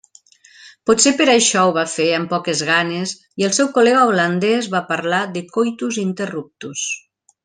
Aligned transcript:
Potser 0.89 1.11
per 1.19 1.25
això 1.33 1.65
ho 1.67 1.73
va 1.75 1.83
fer 1.95 2.07
amb 2.19 2.31
poques 2.35 2.63
ganes 2.71 3.13
i 3.43 3.47
el 3.49 3.53
seu 3.61 3.69
col·lega 3.77 4.07
holandès 4.13 4.71
va 4.77 4.81
parlar 4.93 5.21
de 5.37 5.45
“coitus 5.59 6.01
interruptus”. 6.07 6.87